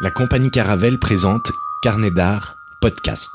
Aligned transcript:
La 0.00 0.10
compagnie 0.10 0.50
Caravelle 0.50 0.98
présente 0.98 1.52
Carnet 1.80 2.10
d'art 2.10 2.56
podcast. 2.80 3.30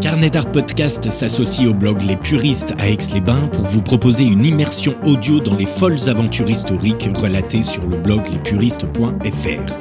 Carnet 0.00 0.30
d'art 0.30 0.52
podcast 0.52 1.10
s'associe 1.10 1.68
au 1.68 1.74
blog 1.74 2.04
Les 2.04 2.16
Puristes 2.16 2.74
à 2.78 2.88
Aix-les-Bains 2.88 3.48
pour 3.48 3.64
vous 3.64 3.82
proposer 3.82 4.22
une 4.24 4.44
immersion 4.44 4.94
audio 5.04 5.40
dans 5.40 5.56
les 5.56 5.66
folles 5.66 6.08
aventures 6.08 6.48
historiques 6.48 7.08
relatées 7.16 7.64
sur 7.64 7.84
le 7.88 7.96
blog 7.96 8.28
lespuristes.fr. 8.28 9.74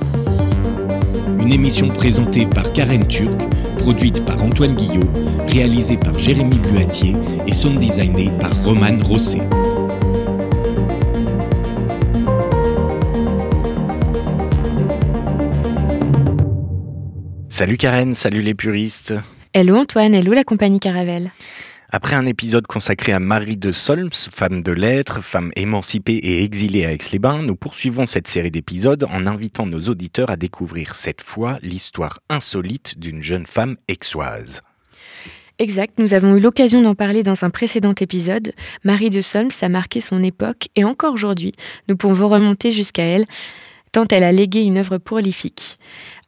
Une 1.40 1.54
émission 1.54 1.90
présentée 1.90 2.48
par 2.48 2.74
Karen 2.74 3.08
Turc, 3.08 3.40
produite 3.78 4.26
par 4.26 4.42
Antoine 4.42 4.74
Guillot, 4.74 5.08
réalisée 5.50 5.98
par 5.98 6.18
Jérémy 6.18 6.58
Buatier 6.58 7.16
et 7.46 7.54
sound 7.54 7.78
designée 7.78 8.32
par 8.40 8.52
Roman 8.64 8.98
Rosset. 9.04 9.48
Salut 17.60 17.76
Karen, 17.76 18.16
salut 18.16 18.40
les 18.40 18.56
puristes. 18.56 19.14
Hello 19.54 19.76
Antoine, 19.76 20.16
hello 20.16 20.32
la 20.32 20.46
compagnie 20.46 20.80
Caravelle. 20.80 21.30
Après 21.90 22.16
un 22.16 22.26
épisode 22.26 22.66
consacré 22.68 23.12
à 23.12 23.20
Marie 23.20 23.58
de 23.58 23.74
Solms, 23.74 24.14
femme 24.14 24.64
de 24.64 24.72
lettres, 24.72 25.22
femme 25.22 25.52
émancipée 25.58 26.16
et 26.16 26.42
exilée 26.46 26.86
à 26.86 26.94
Aix-les-Bains, 26.94 27.44
nous 27.44 27.58
poursuivons 27.58 28.06
cette 28.06 28.30
série 28.30 28.50
d'épisodes 28.50 29.06
en 29.12 29.28
invitant 29.28 29.66
nos 29.66 29.82
auditeurs 29.90 30.30
à 30.30 30.38
découvrir 30.38 30.96
cette 30.96 31.22
fois 31.22 31.60
l'histoire 31.62 32.22
insolite 32.30 32.98
d'une 32.98 33.22
jeune 33.22 33.46
femme 33.46 33.76
aixoise. 33.90 34.62
Exact, 35.58 36.00
nous 36.00 36.14
avons 36.14 36.38
eu 36.38 36.40
l'occasion 36.40 36.82
d'en 36.82 36.96
parler 36.96 37.24
dans 37.24 37.44
un 37.44 37.50
précédent 37.50 37.96
épisode. 38.00 38.54
Marie 38.86 39.10
de 39.10 39.20
Solms 39.20 39.52
a 39.62 39.68
marqué 39.68 40.00
son 40.00 40.24
époque 40.24 40.70
et 40.78 40.86
encore 40.86 41.14
aujourd'hui, 41.14 41.52
nous 41.90 41.98
pouvons 41.98 42.30
remonter 42.30 42.72
jusqu'à 42.72 43.04
elle, 43.04 43.26
tant 43.92 44.06
elle 44.12 44.24
a 44.24 44.32
légué 44.32 44.62
une 44.62 44.78
œuvre 44.78 44.98
prolifique. 44.98 45.78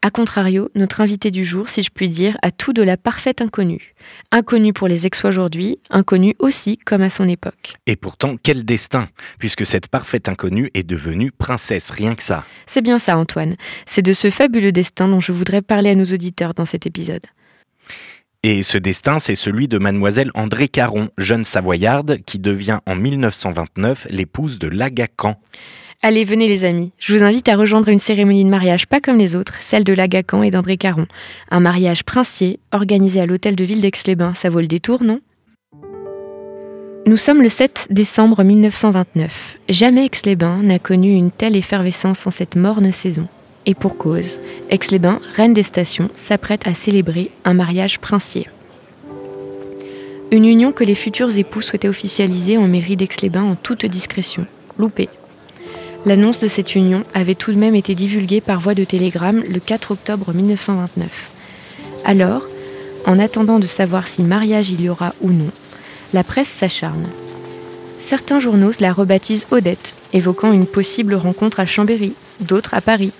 A 0.03 0.09
contrario, 0.09 0.69
notre 0.73 1.01
invité 1.01 1.29
du 1.29 1.45
jour, 1.45 1.69
si 1.69 1.83
je 1.83 1.91
puis 1.91 2.09
dire, 2.09 2.35
a 2.41 2.49
tout 2.49 2.73
de 2.73 2.81
la 2.81 2.97
parfaite 2.97 3.39
inconnue. 3.39 3.93
Inconnue 4.31 4.73
pour 4.73 4.87
les 4.87 5.05
ex 5.05 5.23
aujourd'hui, 5.25 5.77
inconnue 5.91 6.33
aussi 6.39 6.77
comme 6.79 7.03
à 7.03 7.11
son 7.11 7.29
époque. 7.29 7.75
Et 7.85 7.95
pourtant, 7.95 8.35
quel 8.41 8.65
destin, 8.65 9.09
puisque 9.37 9.63
cette 9.63 9.87
parfaite 9.87 10.27
inconnue 10.27 10.71
est 10.73 10.81
devenue 10.81 11.31
princesse, 11.31 11.91
rien 11.91 12.15
que 12.15 12.23
ça. 12.23 12.45
C'est 12.65 12.81
bien 12.81 12.97
ça, 12.97 13.15
Antoine. 13.15 13.57
C'est 13.85 14.01
de 14.01 14.13
ce 14.13 14.31
fabuleux 14.31 14.71
destin 14.71 15.07
dont 15.07 15.19
je 15.19 15.31
voudrais 15.31 15.61
parler 15.61 15.91
à 15.91 15.95
nos 15.95 16.05
auditeurs 16.05 16.55
dans 16.55 16.65
cet 16.65 16.87
épisode. 16.87 17.27
Et 18.41 18.63
ce 18.63 18.79
destin, 18.79 19.19
c'est 19.19 19.35
celui 19.35 19.67
de 19.67 19.77
mademoiselle 19.77 20.31
André 20.33 20.67
Caron, 20.67 21.09
jeune 21.19 21.45
savoyarde, 21.45 22.23
qui 22.25 22.39
devient 22.39 22.79
en 22.87 22.95
1929 22.95 24.07
l'épouse 24.09 24.57
de 24.57 24.67
Lagacan. 24.67 25.39
Allez, 26.03 26.23
venez 26.23 26.47
les 26.47 26.65
amis, 26.65 26.91
je 26.97 27.15
vous 27.15 27.23
invite 27.23 27.47
à 27.47 27.55
rejoindre 27.55 27.89
une 27.89 27.99
cérémonie 27.99 28.43
de 28.43 28.49
mariage 28.49 28.87
pas 28.87 28.99
comme 28.99 29.19
les 29.19 29.35
autres, 29.35 29.59
celle 29.61 29.83
de 29.83 29.93
Lagacan 29.93 30.41
et 30.41 30.49
d'André 30.49 30.75
Caron. 30.75 31.05
Un 31.51 31.59
mariage 31.59 32.03
princier, 32.03 32.59
organisé 32.71 33.21
à 33.21 33.27
l'hôtel 33.27 33.55
de 33.55 33.63
ville 33.63 33.81
d'Aix-les-Bains, 33.81 34.33
ça 34.33 34.49
vaut 34.49 34.61
le 34.61 34.67
détour, 34.67 35.03
non? 35.03 35.19
Nous 37.05 37.17
sommes 37.17 37.43
le 37.43 37.49
7 37.49 37.89
décembre 37.91 38.43
1929. 38.43 39.59
Jamais 39.69 40.07
Aix-les-Bains 40.07 40.63
n'a 40.63 40.79
connu 40.79 41.13
une 41.13 41.29
telle 41.29 41.55
effervescence 41.55 42.25
en 42.25 42.31
cette 42.31 42.55
morne 42.55 42.91
saison. 42.91 43.27
Et 43.67 43.75
pour 43.75 43.95
cause, 43.95 44.39
Aix-les-Bains, 44.71 45.19
reine 45.35 45.53
des 45.53 45.61
stations, 45.61 46.09
s'apprête 46.15 46.65
à 46.65 46.73
célébrer 46.73 47.29
un 47.45 47.53
mariage 47.53 47.99
princier. 47.99 48.47
Une 50.31 50.45
union 50.45 50.71
que 50.71 50.83
les 50.83 50.95
futurs 50.95 51.37
époux 51.37 51.61
souhaitaient 51.61 51.89
officialiser 51.89 52.57
en 52.57 52.67
mairie 52.67 52.95
d'Aix-les-Bains 52.95 53.43
en 53.43 53.55
toute 53.55 53.85
discrétion. 53.85 54.47
Loupé. 54.79 55.07
L'annonce 56.05 56.39
de 56.39 56.47
cette 56.47 56.75
union 56.75 57.03
avait 57.13 57.35
tout 57.35 57.51
de 57.51 57.57
même 57.57 57.75
été 57.75 57.93
divulguée 57.93 58.41
par 58.41 58.59
voie 58.59 58.73
de 58.73 58.83
télégramme 58.83 59.43
le 59.47 59.59
4 59.59 59.91
octobre 59.91 60.33
1929. 60.33 61.31
Alors, 62.05 62.41
en 63.05 63.19
attendant 63.19 63.59
de 63.59 63.67
savoir 63.67 64.07
si 64.07 64.23
mariage 64.23 64.71
il 64.71 64.81
y 64.81 64.89
aura 64.89 65.13
ou 65.21 65.29
non, 65.29 65.51
la 66.13 66.23
presse 66.23 66.47
s'acharne. 66.47 67.07
Certains 68.03 68.39
journaux 68.39 68.71
la 68.79 68.93
rebaptisent 68.93 69.45
Odette, 69.51 69.93
évoquant 70.11 70.51
une 70.51 70.65
possible 70.65 71.13
rencontre 71.13 71.59
à 71.59 71.67
Chambéry, 71.67 72.13
d'autres 72.39 72.73
à 72.73 72.81
Paris, 72.81 73.13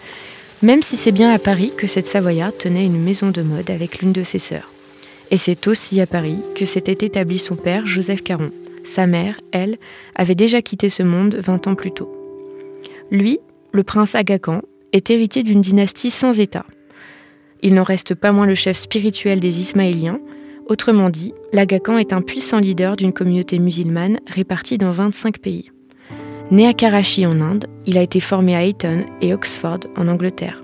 même 0.63 0.81
si 0.81 0.98
c'est 0.98 1.12
bien 1.12 1.31
à 1.31 1.40
Paris 1.40 1.72
que 1.78 1.88
cette 1.88 2.08
Savoyarde 2.08 2.58
tenait 2.58 2.86
une 2.86 3.02
maison 3.02 3.30
de 3.30 3.44
mode 3.44 3.69
avec 3.69 4.00
l'une 4.00 4.12
de 4.12 4.24
ses 4.24 4.40
sœurs. 4.40 4.72
Et 5.30 5.38
c'est 5.38 5.68
aussi 5.68 6.02
à 6.02 6.08
Paris 6.08 6.38
que 6.56 6.66
s'était 6.66 7.06
établi 7.06 7.38
son 7.38 7.56
père, 7.56 7.86
Joseph 7.86 8.24
Caron. 8.24 8.52
Sa 8.86 9.08
mère, 9.08 9.40
elle, 9.52 9.78
avait 10.16 10.36
déjà 10.36 10.62
quitté 10.62 10.90
ce 10.90 11.03
monde 11.03 11.36
20 11.36 11.68
ans 11.68 11.75
plus 11.75 11.92
tôt. 11.92 12.21
Lui, 13.12 13.40
le 13.74 13.84
prince 13.84 14.16
Aga 14.16 14.40
est 14.94 15.10
héritier 15.10 15.44
d'une 15.44 15.60
dynastie 15.60 16.12
sans 16.12 16.40
État. 16.40 16.66
Il 17.62 17.74
n'en 17.74 17.84
reste 17.84 18.16
pas 18.16 18.32
moins 18.32 18.46
le 18.46 18.56
chef 18.56 18.78
spirituel 18.78 19.42
des 19.42 19.60
Ismaéliens. 19.60 20.20
Autrement 20.68 21.10
dit, 21.10 21.34
l'Aga 21.52 21.78
est 22.00 22.14
un 22.14 22.22
puissant 22.22 22.60
leader 22.60 22.96
d'une 22.96 23.12
communauté 23.12 23.60
musulmane 23.60 24.22
répartie 24.28 24.78
dans 24.78 24.92
25 24.92 25.40
pays. 25.40 25.72
Né 26.52 26.66
à 26.66 26.74
Karachi 26.74 27.26
en 27.26 27.42
Inde, 27.42 27.68
il 27.86 27.98
a 27.98 28.02
été 28.02 28.22
formé 28.22 28.56
à 28.56 28.64
Eton 28.64 29.06
et 29.20 29.34
Oxford 29.34 29.82
en 29.98 30.08
Angleterre. 30.08 30.64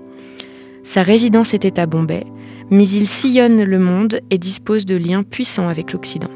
Sa 0.84 1.02
résidence 1.02 1.52
était 1.52 1.78
à 1.78 1.84
Bombay, 1.84 2.24
mais 2.70 2.88
il 2.88 3.06
sillonne 3.06 3.62
le 3.62 3.78
monde 3.78 4.20
et 4.30 4.38
dispose 4.38 4.86
de 4.86 4.96
liens 4.96 5.22
puissants 5.22 5.68
avec 5.68 5.92
l'Occident. 5.92 6.30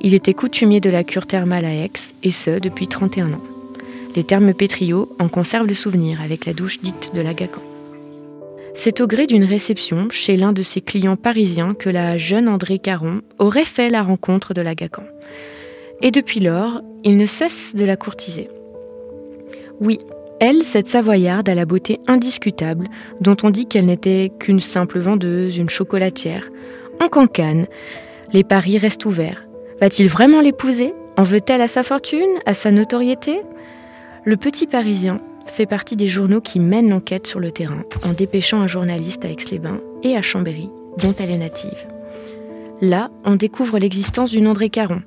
Il 0.00 0.14
était 0.14 0.34
coutumier 0.34 0.80
de 0.80 0.90
la 0.90 1.04
cure 1.04 1.26
thermale 1.26 1.66
à 1.66 1.74
Aix, 1.74 1.90
et 2.22 2.30
ce 2.30 2.58
depuis 2.58 2.88
31 2.88 3.34
ans. 3.34 3.55
Les 4.16 4.24
termes 4.24 4.54
pétriaux 4.54 5.14
en 5.18 5.28
conservent 5.28 5.66
le 5.66 5.74
souvenir 5.74 6.22
avec 6.22 6.46
la 6.46 6.54
douche 6.54 6.80
dite 6.80 7.12
de 7.14 7.20
l'Agacan. 7.20 7.60
C'est 8.74 9.00
au 9.00 9.06
gré 9.06 9.26
d'une 9.26 9.44
réception 9.44 10.08
chez 10.10 10.36
l'un 10.36 10.52
de 10.52 10.62
ses 10.62 10.80
clients 10.80 11.16
parisiens 11.16 11.74
que 11.74 11.90
la 11.90 12.16
jeune 12.16 12.48
André 12.48 12.78
Caron 12.78 13.20
aurait 13.38 13.66
fait 13.66 13.90
la 13.90 14.02
rencontre 14.02 14.54
de 14.54 14.62
l'Agacan. 14.62 15.04
Et 16.02 16.10
depuis 16.10 16.40
lors, 16.40 16.80
il 17.04 17.16
ne 17.18 17.26
cesse 17.26 17.74
de 17.74 17.84
la 17.84 17.96
courtiser. 17.96 18.48
Oui, 19.80 19.98
elle, 20.40 20.62
cette 20.62 20.88
Savoyarde 20.88 21.48
à 21.48 21.54
la 21.54 21.64
beauté 21.64 22.00
indiscutable, 22.06 22.88
dont 23.20 23.36
on 23.42 23.50
dit 23.50 23.66
qu'elle 23.66 23.86
n'était 23.86 24.32
qu'une 24.38 24.60
simple 24.60 24.98
vendeuse, 24.98 25.56
une 25.56 25.70
chocolatière, 25.70 26.50
en 27.00 27.08
cancane, 27.08 27.66
les 28.32 28.44
paris 28.44 28.78
restent 28.78 29.04
ouverts. 29.04 29.46
Va-t-il 29.80 30.08
vraiment 30.08 30.40
l'épouser? 30.40 30.94
En 31.18 31.22
veut-elle 31.22 31.62
à 31.62 31.68
sa 31.68 31.82
fortune, 31.82 32.40
à 32.44 32.54
sa 32.54 32.70
notoriété? 32.70 33.40
Le 34.26 34.36
Petit 34.36 34.66
Parisien 34.66 35.20
fait 35.46 35.66
partie 35.66 35.94
des 35.94 36.08
journaux 36.08 36.40
qui 36.40 36.58
mènent 36.58 36.90
l'enquête 36.90 37.28
sur 37.28 37.38
le 37.38 37.52
terrain 37.52 37.84
en 38.04 38.10
dépêchant 38.10 38.60
un 38.60 38.66
journaliste 38.66 39.24
à 39.24 39.28
Aix-les-Bains 39.28 39.78
et 40.02 40.16
à 40.16 40.22
Chambéry, 40.22 40.68
dont 40.98 41.14
elle 41.20 41.30
est 41.30 41.38
native. 41.38 41.86
Là, 42.80 43.10
on 43.24 43.36
découvre 43.36 43.78
l'existence 43.78 44.32
d'une 44.32 44.48
André 44.48 44.68
Caron, 44.68 45.02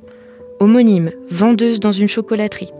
homonyme, 0.62 1.12
vendeuse 1.30 1.82
dans 1.82 1.92
une 1.92 2.08
chocolaterie, 2.08 2.72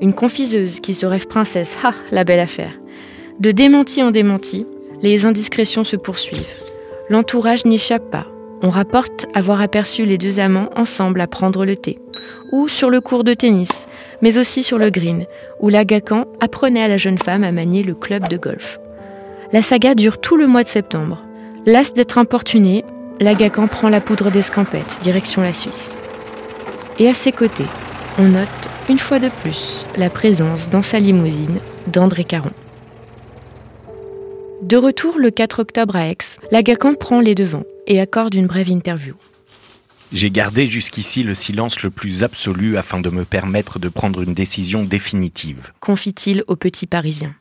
une 0.00 0.14
confiseuse 0.14 0.80
qui 0.80 0.94
se 0.94 1.04
rêve 1.04 1.26
princesse, 1.26 1.76
ah, 1.84 1.92
la 2.10 2.24
belle 2.24 2.40
affaire. 2.40 2.72
De 3.38 3.50
démenti 3.50 4.02
en 4.02 4.12
démenti, 4.12 4.66
les 5.02 5.26
indiscrétions 5.26 5.84
se 5.84 5.96
poursuivent. 5.96 6.48
L'entourage 7.10 7.66
n'échappe 7.66 8.10
pas. 8.10 8.26
On 8.62 8.70
rapporte 8.70 9.26
avoir 9.34 9.60
aperçu 9.60 10.06
les 10.06 10.16
deux 10.16 10.38
amants 10.38 10.70
ensemble 10.74 11.20
à 11.20 11.26
prendre 11.26 11.66
le 11.66 11.76
thé, 11.76 11.98
ou 12.50 12.66
sur 12.66 12.88
le 12.88 13.02
cours 13.02 13.24
de 13.24 13.34
tennis, 13.34 13.86
mais 14.22 14.38
aussi 14.38 14.62
sur 14.62 14.78
le 14.78 14.88
green, 14.88 15.26
où 15.60 15.68
l'Agacan 15.68 16.26
apprenait 16.40 16.82
à 16.82 16.88
la 16.88 16.96
jeune 16.96 17.18
femme 17.18 17.44
à 17.44 17.52
manier 17.52 17.82
le 17.82 17.94
club 17.94 18.28
de 18.28 18.36
golf. 18.36 18.78
La 19.52 19.60
saga 19.60 19.94
dure 19.94 20.18
tout 20.18 20.36
le 20.36 20.46
mois 20.46 20.62
de 20.62 20.68
septembre. 20.68 21.22
Las 21.66 21.92
d'être 21.92 22.16
importuné, 22.16 22.84
l'Agacan 23.20 23.66
prend 23.66 23.88
la 23.88 24.00
poudre 24.00 24.30
d'escampette, 24.30 24.98
direction 25.02 25.42
la 25.42 25.52
Suisse. 25.52 25.96
Et 26.98 27.08
à 27.08 27.14
ses 27.14 27.32
côtés, 27.32 27.66
on 28.18 28.24
note 28.24 28.48
une 28.88 28.98
fois 28.98 29.18
de 29.18 29.28
plus 29.28 29.84
la 29.96 30.08
présence 30.08 30.70
dans 30.70 30.82
sa 30.82 30.98
limousine 30.98 31.58
d'André 31.88 32.24
Caron. 32.24 32.52
De 34.62 34.76
retour 34.76 35.18
le 35.18 35.30
4 35.30 35.60
octobre 35.60 35.96
à 35.96 36.08
Aix, 36.08 36.16
l'Agacan 36.50 36.94
prend 36.94 37.20
les 37.20 37.34
devants 37.34 37.64
et 37.86 38.00
accorde 38.00 38.34
une 38.34 38.46
brève 38.46 38.70
interview. 38.70 39.14
J'ai 40.12 40.30
gardé 40.30 40.68
jusqu'ici 40.68 41.22
le 41.22 41.34
silence 41.34 41.82
le 41.82 41.90
plus 41.90 42.22
absolu 42.22 42.76
afin 42.76 43.00
de 43.00 43.08
me 43.08 43.24
permettre 43.24 43.78
de 43.78 43.88
prendre 43.88 44.20
une 44.20 44.34
décision 44.34 44.82
définitive. 44.82 45.72
Confie-t-il 45.80 46.44
au 46.48 46.56
petit 46.56 46.86
Parisien. 46.86 47.34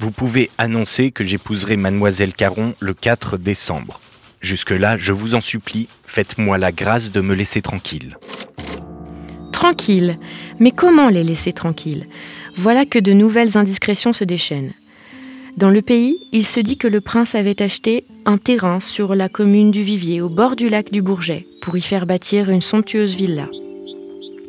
Vous 0.00 0.10
pouvez 0.10 0.50
annoncer 0.58 1.12
que 1.12 1.24
j'épouserai 1.24 1.76
mademoiselle 1.76 2.34
Caron 2.34 2.74
le 2.80 2.92
4 2.92 3.38
décembre. 3.38 4.00
Jusque-là, 4.42 4.98
je 4.98 5.12
vous 5.12 5.34
en 5.34 5.40
supplie, 5.40 5.88
faites-moi 6.04 6.58
la 6.58 6.72
grâce 6.72 7.10
de 7.10 7.22
me 7.22 7.34
laisser 7.34 7.62
tranquille. 7.62 8.18
Tranquille 9.52 10.18
Mais 10.60 10.72
comment 10.72 11.08
les 11.08 11.24
laisser 11.24 11.54
tranquilles? 11.54 12.06
Voilà 12.56 12.84
que 12.84 12.98
de 12.98 13.14
nouvelles 13.14 13.56
indiscrétions 13.56 14.12
se 14.12 14.24
déchaînent. 14.24 14.74
Dans 15.56 15.70
le 15.70 15.80
pays, 15.80 16.18
il 16.32 16.44
se 16.44 16.60
dit 16.60 16.76
que 16.76 16.88
le 16.88 17.00
prince 17.00 17.34
avait 17.34 17.62
acheté 17.62 18.04
un 18.26 18.36
terrain 18.36 18.80
sur 18.80 19.14
la 19.14 19.30
commune 19.30 19.70
du 19.70 19.82
Vivier, 19.82 20.20
au 20.20 20.28
bord 20.28 20.56
du 20.56 20.68
lac 20.68 20.90
du 20.90 21.00
Bourget, 21.00 21.46
pour 21.64 21.78
y 21.78 21.80
faire 21.80 22.04
bâtir 22.04 22.50
une 22.50 22.60
somptueuse 22.60 23.16
villa. 23.16 23.48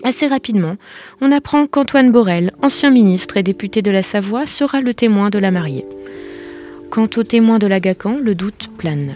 Assez 0.03 0.27
rapidement, 0.27 0.75
on 1.21 1.31
apprend 1.31 1.65
qu'Antoine 1.65 2.12
Borel, 2.12 2.51
ancien 2.62 2.89
ministre 2.89 3.38
et 3.38 3.44
député 3.44 3.81
de 3.81 3.89
la 3.89 4.03
Savoie, 4.03 4.45
sera 4.45 4.81
le 4.81 4.94
témoin 4.94 5.29
de 5.29 5.39
la 5.39 5.50
mariée. 5.50 5.85
Quant 6.91 7.07
au 7.15 7.23
témoin 7.23 7.57
de 7.57 7.67
l'Agacan, 7.67 8.17
le 8.21 8.35
doute 8.35 8.67
plane. 8.77 9.15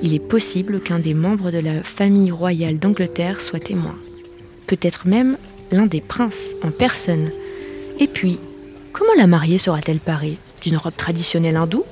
Il 0.00 0.14
est 0.14 0.20
possible 0.20 0.80
qu'un 0.80 1.00
des 1.00 1.12
membres 1.12 1.50
de 1.50 1.58
la 1.58 1.82
famille 1.82 2.30
royale 2.30 2.78
d'Angleterre 2.78 3.40
soit 3.40 3.58
témoin. 3.58 3.96
Peut-être 4.68 5.08
même 5.08 5.36
l'un 5.72 5.86
des 5.86 6.00
princes 6.00 6.54
en 6.62 6.70
personne. 6.70 7.30
Et 7.98 8.06
puis, 8.06 8.38
comment 8.92 9.12
la 9.18 9.26
mariée 9.26 9.58
sera-t-elle 9.58 9.98
parée? 9.98 10.38
D'une 10.62 10.76
robe 10.76 10.96
traditionnelle 10.96 11.56
hindoue? 11.56 11.84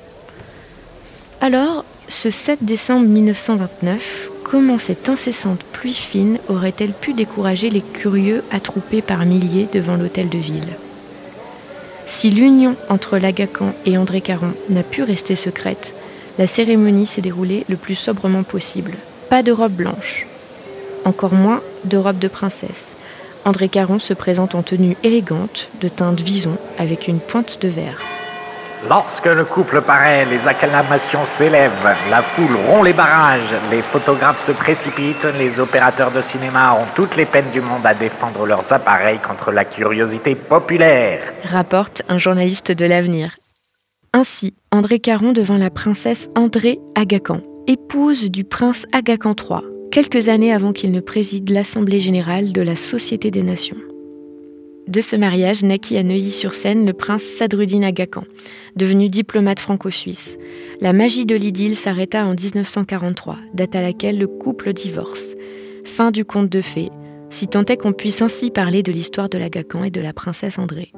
Alors, 1.41 1.83
ce 2.07 2.29
7 2.29 2.63
décembre 2.63 3.07
1929, 3.07 4.29
comment 4.43 4.77
cette 4.77 5.09
incessante 5.09 5.63
pluie 5.63 5.93
fine 5.93 6.37
aurait-elle 6.47 6.93
pu 6.93 7.13
décourager 7.13 7.69
les 7.69 7.81
curieux 7.81 8.43
attroupés 8.51 9.01
par 9.01 9.25
milliers 9.25 9.67
devant 9.73 9.95
l'hôtel 9.95 10.29
de 10.29 10.37
ville 10.37 10.77
Si 12.07 12.29
l'union 12.29 12.75
entre 12.89 13.17
Lagacan 13.17 13.73
et 13.85 13.97
André 13.97 14.21
Caron 14.21 14.53
n'a 14.69 14.83
pu 14.83 15.03
rester 15.03 15.35
secrète, 15.35 15.93
la 16.37 16.47
cérémonie 16.47 17.07
s'est 17.07 17.21
déroulée 17.21 17.65
le 17.69 17.77
plus 17.77 17.95
sobrement 17.95 18.43
possible. 18.43 18.93
Pas 19.29 19.43
de 19.43 19.51
robe 19.51 19.73
blanche, 19.73 20.27
encore 21.05 21.33
moins 21.33 21.61
de 21.85 21.97
robe 21.97 22.19
de 22.19 22.27
princesse. 22.27 22.87
André 23.45 23.69
Caron 23.69 23.99
se 23.99 24.13
présente 24.13 24.55
en 24.55 24.63
tenue 24.63 24.95
élégante, 25.03 25.67
de 25.81 25.89
teinte 25.89 26.21
vison, 26.21 26.57
avec 26.77 27.07
une 27.07 27.19
pointe 27.19 27.59
de 27.61 27.67
verre. 27.67 28.12
Lorsque 28.89 29.25
le 29.25 29.45
couple 29.45 29.81
paraît, 29.81 30.25
les 30.25 30.45
acclamations 30.45 31.25
s'élèvent, 31.37 31.95
la 32.09 32.21
foule 32.21 32.55
rompt 32.67 32.83
les 32.83 32.91
barrages, 32.91 33.53
les 33.71 33.81
photographes 33.81 34.45
se 34.45 34.51
précipitent, 34.51 35.25
les 35.39 35.57
opérateurs 35.57 36.11
de 36.11 36.21
cinéma 36.21 36.73
ont 36.73 36.85
toutes 36.93 37.15
les 37.15 37.25
peines 37.25 37.49
du 37.53 37.61
monde 37.61 37.85
à 37.85 37.93
défendre 37.93 38.45
leurs 38.45 38.71
appareils 38.73 39.19
contre 39.19 39.51
la 39.51 39.63
curiosité 39.63 40.35
populaire. 40.35 41.21
Rapporte 41.45 42.01
un 42.09 42.17
journaliste 42.17 42.73
de 42.73 42.85
l'avenir. 42.85 43.37
Ainsi, 44.11 44.53
André 44.71 44.99
Caron 44.99 45.31
devint 45.31 45.57
la 45.57 45.69
princesse 45.69 46.27
André 46.35 46.79
Agacan, 46.95 47.39
épouse 47.67 48.29
du 48.29 48.43
prince 48.43 48.85
Agacan 48.91 49.33
III, 49.37 49.61
quelques 49.91 50.27
années 50.27 50.53
avant 50.53 50.73
qu'il 50.73 50.91
ne 50.91 50.99
préside 50.99 51.49
l'Assemblée 51.49 52.01
générale 52.01 52.51
de 52.51 52.61
la 52.61 52.75
Société 52.75 53.31
des 53.31 53.43
Nations. 53.43 53.77
De 54.87 54.99
ce 54.99 55.15
mariage 55.15 55.63
naquit 55.63 55.97
à 55.97 56.03
Neuilly-sur-Seine 56.03 56.85
le 56.85 56.91
prince 56.91 57.23
Sadruddin 57.23 57.83
Agacan, 57.83 58.25
devenu 58.75 59.07
diplomate 59.07 59.61
franco-suisse. 59.61 60.37
La 60.81 60.91
magie 60.91 61.25
de 61.25 61.35
l'idylle 61.35 61.77
s'arrêta 61.77 62.25
en 62.25 62.33
1943, 62.33 63.37
date 63.53 63.75
à 63.75 63.81
laquelle 63.81 64.17
le 64.17 64.27
couple 64.27 64.73
divorce. 64.73 65.35
Fin 65.85 66.11
du 66.11 66.25
conte 66.25 66.49
de 66.49 66.61
fées, 66.61 66.89
si 67.29 67.47
tant 67.47 67.63
est 67.65 67.77
qu'on 67.77 67.93
puisse 67.93 68.21
ainsi 68.21 68.51
parler 68.51 68.83
de 68.83 68.91
l'histoire 68.91 69.29
de 69.29 69.37
l'Agacan 69.37 69.85
et 69.85 69.89
de 69.89 70.01
la 70.01 70.11
princesse 70.11 70.59
André. 70.59 70.91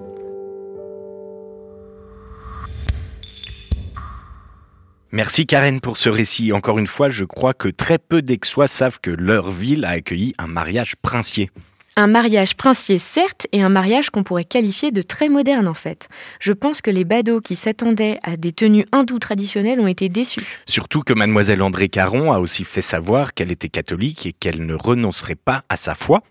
Merci 5.12 5.46
Karen 5.46 5.80
pour 5.80 5.98
ce 5.98 6.10
récit. 6.10 6.52
Encore 6.52 6.80
une 6.80 6.88
fois, 6.88 7.10
je 7.10 7.24
crois 7.24 7.54
que 7.54 7.70
très 7.70 8.00
peu 8.00 8.22
d'Aixois 8.22 8.68
savent 8.68 9.00
que 9.00 9.12
leur 9.12 9.52
ville 9.52 9.86
a 9.86 9.92
accueilli 9.92 10.34
un 10.40 10.48
mariage 10.48 10.96
princier. 11.02 11.52
Un 11.98 12.08
mariage 12.08 12.58
princier, 12.58 12.98
certes, 12.98 13.48
et 13.54 13.62
un 13.62 13.70
mariage 13.70 14.10
qu'on 14.10 14.24
pourrait 14.24 14.44
qualifier 14.44 14.92
de 14.92 15.02
très 15.02 15.30
moderne 15.30 15.66
en 15.66 15.74
fait. 15.74 16.10
Je 16.42 16.52
pense 16.52 16.82
que 16.82 16.92
les 16.92 17.06
badauds 17.06 17.40
qui 17.40 17.56
s'attendaient 17.56 18.20
à 18.22 18.36
des 18.36 18.52
tenues 18.52 18.86
hindoues 18.92 19.20
traditionnelles 19.20 19.80
ont 19.80 19.88
été 19.88 20.10
déçus. 20.10 20.44
Surtout 20.66 21.04
que 21.04 21.14
mademoiselle 21.14 21.62
André 21.62 21.88
Caron 21.88 22.34
a 22.34 22.40
aussi 22.40 22.66
fait 22.66 22.82
savoir 22.82 23.34
qu'elle 23.34 23.50
était 23.50 23.70
catholique 23.70 24.26
et 24.26 24.34
qu'elle 24.34 24.66
ne 24.66 24.74
renoncerait 24.74 25.36
pas 25.36 25.64
à 25.70 25.78
sa 25.78 25.96
foi. 25.96 26.22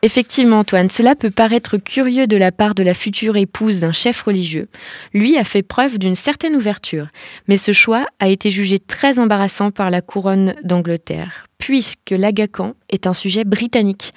Effectivement, 0.00 0.60
Antoine, 0.60 0.88
cela 0.88 1.14
peut 1.14 1.30
paraître 1.30 1.76
curieux 1.76 2.26
de 2.26 2.36
la 2.38 2.50
part 2.50 2.74
de 2.74 2.82
la 2.82 2.94
future 2.94 3.36
épouse 3.36 3.80
d'un 3.80 3.92
chef 3.92 4.22
religieux. 4.22 4.68
Lui 5.12 5.36
a 5.36 5.44
fait 5.44 5.62
preuve 5.62 5.98
d'une 5.98 6.14
certaine 6.14 6.56
ouverture, 6.56 7.08
mais 7.48 7.58
ce 7.58 7.72
choix 7.72 8.06
a 8.18 8.28
été 8.28 8.50
jugé 8.50 8.78
très 8.78 9.18
embarrassant 9.18 9.72
par 9.72 9.90
la 9.90 10.00
couronne 10.00 10.54
d'Angleterre, 10.64 11.46
puisque 11.58 12.10
l'Agacan 12.10 12.74
est 12.88 13.06
un 13.06 13.14
sujet 13.14 13.44
britannique. 13.44 14.14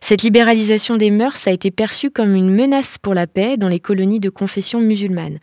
Cette 0.00 0.22
libéralisation 0.22 0.96
des 0.96 1.10
mœurs 1.10 1.46
a 1.46 1.50
été 1.50 1.70
perçue 1.70 2.10
comme 2.10 2.34
une 2.34 2.54
menace 2.54 2.98
pour 2.98 3.14
la 3.14 3.26
paix 3.26 3.56
dans 3.56 3.68
les 3.68 3.80
colonies 3.80 4.20
de 4.20 4.30
confession 4.30 4.80
musulmane. 4.80 5.38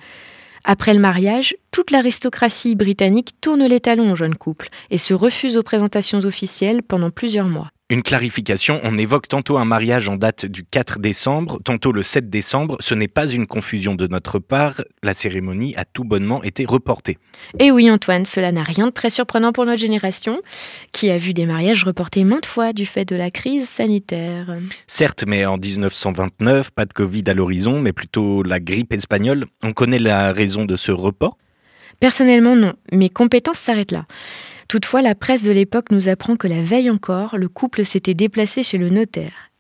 Après 0.64 0.94
le 0.94 1.00
mariage, 1.00 1.56
toute 1.72 1.92
l'aristocratie 1.92 2.76
britannique 2.76 3.36
tourne 3.40 3.66
les 3.66 3.80
talons 3.80 4.12
au 4.12 4.16
jeune 4.16 4.36
couple 4.36 4.70
et 4.90 4.98
se 4.98 5.14
refuse 5.14 5.58
aux 5.58 5.64
présentations 5.64 6.20
officielles 6.20 6.82
pendant 6.82 7.12
plusieurs 7.12 7.48
mois. 7.48 7.70
Une 7.92 8.02
clarification, 8.02 8.82
on 8.82 8.98
évoque 8.98 9.28
tantôt 9.28 9.60
un 9.60 9.66
mariage 9.66 10.10
en 10.10 10.16
date 10.16 10.48
du 10.48 10.66
4 10.66 10.98
décembre, 10.98 11.60
tantôt 11.64 11.92
le 11.92 12.02
7 12.02 12.32
décembre. 12.32 12.78
Ce 12.80 12.96
n'est 12.96 13.08
pas 13.08 13.28
une 13.28 13.46
confusion 13.46 13.94
de 13.94 14.08
notre 14.08 14.40
part, 14.40 14.82
la 15.04 15.14
cérémonie 15.14 15.76
a 15.76 15.86
tout 15.86 16.04
bonnement 16.04 16.42
été 16.42 16.66
reportée. 16.66 17.20
Et 17.60 17.70
oui 17.70 17.92
Antoine, 17.92 18.26
cela 18.26 18.52
n'a 18.52 18.64
rien 18.64 18.88
de 18.88 18.92
très 18.92 19.12
surprenant 19.12 19.52
pour 19.52 19.66
notre 19.66 19.80
génération, 19.80 20.42
qui 20.94 21.12
a 21.12 21.20
vu 21.20 21.36
des 21.36 21.46
mariages 21.46 21.84
reportés 21.84 22.24
maintes 22.24 22.48
fois 22.48 22.74
du 22.74 22.88
fait 22.88 23.06
de 23.06 23.16
la 23.16 23.30
crise 23.30 23.70
sanitaire. 23.70 24.48
Certes, 24.88 25.24
mais 25.28 25.46
en 25.46 25.60
1929, 25.60 26.72
pas 26.72 26.86
de 26.86 26.94
Covid 26.94 27.26
à 27.28 27.36
l'horizon, 27.36 27.80
mais 27.80 27.94
plutôt 27.94 28.42
la 28.42 28.60
grippe 28.60 28.94
espagnole. 28.94 29.46
On 29.62 29.74
connaît 29.74 30.00
la 30.00 30.34
raison 30.34 30.66
de 30.66 30.76
ce 30.76 30.92
report? 30.92 31.38
Personnellement 32.00 32.56
non, 32.56 32.74
mes 32.92 33.10
compétences 33.10 33.60
s'arrêtent 33.60 33.92
là. 33.92 34.08
Toutefois, 34.68 35.02
la 35.02 35.16
presse 35.16 35.44
de 35.44 35.52
l'époque 35.52 35.92
nous 35.92 36.08
apprend 36.08 36.36
que 36.36 36.48
la 36.48 36.62
veille 36.62 36.90
encore, 36.90 37.38
le 37.38 37.50
couple 37.50 37.86
s'était 37.86 38.14
déplacé 38.14 38.64
chez 38.64 38.78
le 38.78 38.90
notaire. 38.90 39.52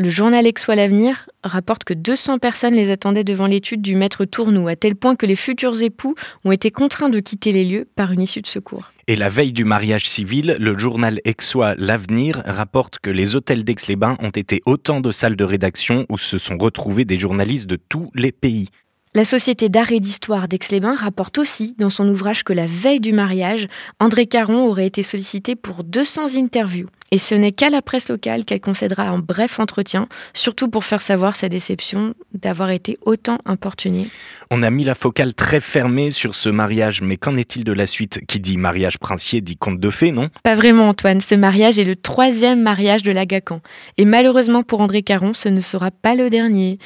Le 0.00 0.08
journal 0.08 0.46
Exois 0.46 0.76
l'Avenir 0.76 1.28
rapporte 1.42 1.84
que 1.84 1.92
200 1.92 2.38
personnes 2.38 2.72
les 2.72 2.90
attendaient 2.90 3.22
devant 3.22 3.46
l'étude 3.46 3.82
du 3.82 3.96
maître 3.96 4.24
Tournou, 4.24 4.66
à 4.66 4.74
tel 4.74 4.96
point 4.96 5.14
que 5.14 5.26
les 5.26 5.36
futurs 5.36 5.82
époux 5.82 6.14
ont 6.46 6.52
été 6.52 6.70
contraints 6.70 7.10
de 7.10 7.20
quitter 7.20 7.52
les 7.52 7.66
lieux 7.66 7.86
par 7.96 8.10
une 8.10 8.22
issue 8.22 8.40
de 8.40 8.46
secours. 8.46 8.92
Et 9.08 9.16
la 9.16 9.28
veille 9.28 9.52
du 9.52 9.64
mariage 9.64 10.08
civil, 10.08 10.56
le 10.58 10.78
journal 10.78 11.20
Exois 11.26 11.74
L'Avenir 11.76 12.42
rapporte 12.46 12.98
que 12.98 13.10
les 13.10 13.36
hôtels 13.36 13.62
d'Aix-les-Bains 13.62 14.16
ont 14.20 14.30
été 14.30 14.62
autant 14.64 15.02
de 15.02 15.10
salles 15.10 15.36
de 15.36 15.44
rédaction 15.44 16.06
où 16.08 16.16
se 16.16 16.38
sont 16.38 16.56
retrouvés 16.56 17.04
des 17.04 17.18
journalistes 17.18 17.68
de 17.68 17.76
tous 17.76 18.10
les 18.14 18.32
pays. 18.32 18.68
La 19.12 19.24
Société 19.24 19.68
d'art 19.68 19.90
et 19.90 19.98
d'histoire 19.98 20.46
d'Aix-les-Bains 20.46 20.94
rapporte 20.94 21.38
aussi 21.38 21.74
dans 21.78 21.90
son 21.90 22.08
ouvrage 22.08 22.44
que 22.44 22.52
la 22.52 22.66
veille 22.66 23.00
du 23.00 23.12
mariage, 23.12 23.66
André 23.98 24.26
Caron 24.26 24.68
aurait 24.68 24.86
été 24.86 25.02
sollicité 25.02 25.56
pour 25.56 25.82
200 25.82 26.36
interviews. 26.36 26.86
Et 27.12 27.18
ce 27.18 27.34
n'est 27.34 27.52
qu'à 27.52 27.70
la 27.70 27.82
presse 27.82 28.08
locale 28.08 28.44
qu'elle 28.44 28.60
concédera 28.60 29.08
un 29.08 29.18
bref 29.18 29.58
entretien, 29.58 30.08
surtout 30.32 30.68
pour 30.68 30.84
faire 30.84 31.02
savoir 31.02 31.34
sa 31.34 31.48
déception 31.48 32.14
d'avoir 32.32 32.70
été 32.70 32.98
autant 33.02 33.38
importunée. 33.46 34.08
On 34.50 34.62
a 34.62 34.70
mis 34.70 34.84
la 34.84 34.94
focale 34.94 35.34
très 35.34 35.60
fermée 35.60 36.10
sur 36.10 36.34
ce 36.34 36.48
mariage, 36.48 37.02
mais 37.02 37.16
qu'en 37.16 37.36
est-il 37.36 37.64
de 37.64 37.72
la 37.72 37.86
suite? 37.86 38.20
Qui 38.26 38.38
dit 38.38 38.56
mariage 38.56 38.98
princier 38.98 39.40
dit 39.40 39.56
conte 39.56 39.80
de 39.80 39.90
fées, 39.90 40.12
non? 40.12 40.28
Pas 40.44 40.54
vraiment, 40.54 40.88
Antoine. 40.88 41.20
Ce 41.20 41.34
mariage 41.34 41.78
est 41.78 41.84
le 41.84 41.96
troisième 41.96 42.62
mariage 42.62 43.02
de 43.02 43.12
l'Agacan. 43.12 43.60
Et 43.96 44.04
malheureusement 44.04 44.62
pour 44.62 44.80
André 44.80 45.02
Caron, 45.02 45.34
ce 45.34 45.48
ne 45.48 45.60
sera 45.60 45.90
pas 45.90 46.14
le 46.14 46.30
dernier, 46.30 46.78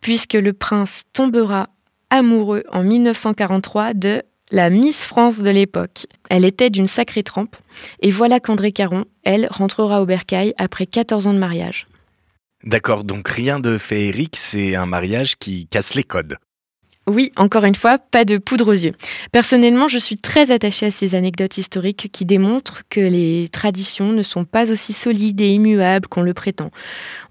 puisque 0.00 0.34
le 0.34 0.52
prince 0.52 1.02
tombera 1.12 1.68
amoureux 2.10 2.64
en 2.72 2.82
1943 2.82 3.94
de 3.94 4.22
la 4.50 4.70
Miss 4.70 5.04
France 5.04 5.40
de 5.40 5.50
l'époque. 5.50 6.06
Elle 6.28 6.44
était 6.44 6.70
d'une 6.70 6.86
sacrée 6.86 7.22
trempe, 7.22 7.56
et 8.00 8.10
voilà 8.10 8.40
qu'André 8.40 8.72
Caron, 8.72 9.04
elle, 9.22 9.48
rentrera 9.50 10.02
au 10.02 10.06
bercail 10.06 10.54
après 10.58 10.86
14 10.86 11.26
ans 11.26 11.34
de 11.34 11.38
mariage. 11.38 11.86
D'accord, 12.64 13.04
donc 13.04 13.28
rien 13.28 13.58
de 13.58 13.78
féerique, 13.78 14.36
c'est 14.36 14.74
un 14.74 14.86
mariage 14.86 15.36
qui 15.36 15.66
casse 15.66 15.94
les 15.94 16.04
codes. 16.04 16.36
Oui, 17.10 17.32
encore 17.34 17.64
une 17.64 17.74
fois, 17.74 17.98
pas 17.98 18.24
de 18.24 18.38
poudre 18.38 18.68
aux 18.68 18.72
yeux. 18.72 18.92
Personnellement, 19.32 19.88
je 19.88 19.98
suis 19.98 20.16
très 20.16 20.52
attachée 20.52 20.86
à 20.86 20.90
ces 20.92 21.16
anecdotes 21.16 21.58
historiques 21.58 22.08
qui 22.12 22.24
démontrent 22.24 22.84
que 22.88 23.00
les 23.00 23.48
traditions 23.50 24.12
ne 24.12 24.22
sont 24.22 24.44
pas 24.44 24.70
aussi 24.70 24.92
solides 24.92 25.40
et 25.40 25.48
immuables 25.48 26.06
qu'on 26.06 26.22
le 26.22 26.34
prétend. 26.34 26.70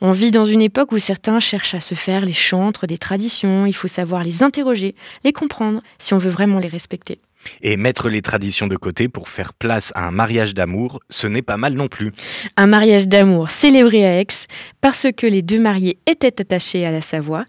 On 0.01 0.11
vit 0.11 0.31
dans 0.31 0.43
une 0.43 0.61
époque 0.61 0.91
où 0.91 0.97
certains 0.97 1.39
cherchent 1.39 1.75
à 1.75 1.79
se 1.79 1.95
faire 1.95 2.25
les 2.25 2.33
chantres 2.33 2.87
des 2.87 2.97
traditions, 2.97 3.65
il 3.65 3.71
faut 3.71 3.87
savoir 3.87 4.21
les 4.21 4.43
interroger, 4.43 4.95
les 5.23 5.31
comprendre, 5.31 5.81
si 5.97 6.13
on 6.13 6.17
veut 6.17 6.29
vraiment 6.29 6.59
les 6.59 6.67
respecter. 6.67 7.21
Et 7.61 7.77
mettre 7.77 8.09
les 8.09 8.21
traditions 8.21 8.67
de 8.67 8.75
côté 8.75 9.07
pour 9.07 9.29
faire 9.29 9.53
place 9.53 9.91
à 9.95 10.07
un 10.07 10.11
mariage 10.11 10.53
d'amour, 10.53 10.99
ce 11.09 11.27
n'est 11.27 11.41
pas 11.41 11.57
mal 11.57 11.73
non 11.73 11.87
plus. 11.87 12.11
Un 12.57 12.67
mariage 12.67 13.07
d'amour 13.07 13.49
célébré 13.49 14.05
à 14.05 14.19
Aix 14.19 14.27
parce 14.81 15.07
que 15.15 15.25
les 15.25 15.41
deux 15.41 15.59
mariés 15.59 15.99
étaient 16.05 16.41
attachés 16.41 16.85
à 16.85 16.91
la 16.91 17.01
Savoie, 17.01 17.45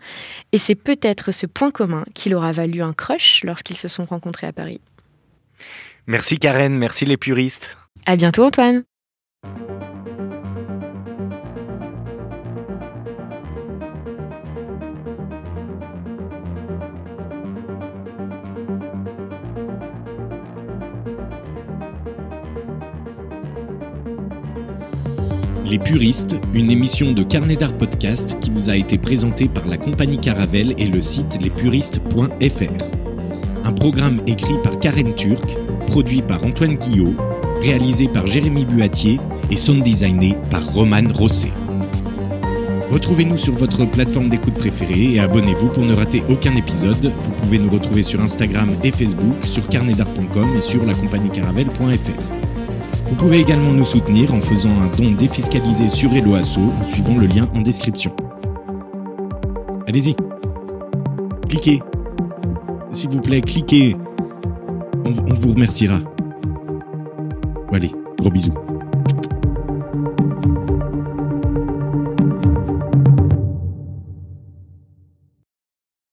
et 0.52 0.58
c'est 0.58 0.74
peut-être 0.74 1.32
ce 1.32 1.46
point 1.46 1.70
commun 1.70 2.04
qui 2.14 2.28
leur 2.28 2.44
a 2.44 2.52
valu 2.52 2.82
un 2.82 2.92
crush 2.92 3.42
lorsqu'ils 3.44 3.76
se 3.76 3.88
sont 3.88 4.04
rencontrés 4.04 4.46
à 4.46 4.52
Paris. 4.52 4.80
Merci 6.06 6.38
Karen, 6.38 6.76
merci 6.76 7.04
les 7.04 7.16
puristes. 7.16 7.76
À 8.06 8.16
bientôt 8.16 8.44
Antoine. 8.44 8.84
Les 25.70 25.78
Puristes, 25.78 26.36
une 26.52 26.68
émission 26.68 27.12
de 27.12 27.22
Carnet 27.22 27.54
d'Art 27.54 27.78
Podcast 27.78 28.36
qui 28.40 28.50
vous 28.50 28.70
a 28.70 28.76
été 28.76 28.98
présentée 28.98 29.46
par 29.48 29.68
la 29.68 29.76
compagnie 29.76 30.18
Caravelle 30.18 30.74
et 30.78 30.88
le 30.88 31.00
site 31.00 31.40
lespuristes.fr. 31.40 32.84
Un 33.62 33.72
programme 33.72 34.20
écrit 34.26 34.60
par 34.64 34.80
Karen 34.80 35.14
Turc, 35.14 35.56
produit 35.86 36.22
par 36.22 36.44
Antoine 36.44 36.74
Guillot, 36.74 37.14
réalisé 37.62 38.08
par 38.08 38.26
Jérémy 38.26 38.64
Buatier 38.64 39.20
et 39.52 39.54
sound 39.54 39.84
designé 39.84 40.36
par 40.50 40.66
Roman 40.72 41.04
Rosset. 41.14 41.52
Retrouvez-nous 42.90 43.36
sur 43.36 43.54
votre 43.54 43.84
plateforme 43.84 44.28
d'écoute 44.28 44.54
préférée 44.54 45.14
et 45.14 45.20
abonnez-vous 45.20 45.68
pour 45.68 45.84
ne 45.84 45.94
rater 45.94 46.24
aucun 46.28 46.56
épisode. 46.56 47.12
Vous 47.22 47.32
pouvez 47.42 47.60
nous 47.60 47.70
retrouver 47.70 48.02
sur 48.02 48.20
Instagram 48.20 48.76
et 48.82 48.90
Facebook, 48.90 49.36
sur 49.44 49.68
carnetdart.com 49.68 50.56
et 50.56 50.60
sur 50.60 50.84
lacompagniecaravelle.fr. 50.84 52.49
Vous 53.10 53.16
pouvez 53.16 53.40
également 53.40 53.72
nous 53.72 53.84
soutenir 53.84 54.32
en 54.32 54.40
faisant 54.40 54.70
un 54.70 54.86
don 54.96 55.10
défiscalisé 55.10 55.88
sur 55.88 56.14
Eloasso 56.14 56.60
en 56.60 56.84
suivant 56.84 57.18
le 57.18 57.26
lien 57.26 57.48
en 57.54 57.60
description. 57.60 58.14
Allez-y. 59.88 60.14
Cliquez. 61.48 61.80
S'il 62.92 63.10
vous 63.10 63.20
plaît, 63.20 63.40
cliquez. 63.40 63.96
On, 65.04 65.10
on 65.10 65.34
vous 65.34 65.54
remerciera. 65.54 65.98
Allez, 67.72 67.90
gros 68.16 68.30
bisous. 68.30 68.54